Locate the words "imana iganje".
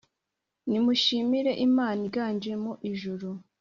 1.67-2.51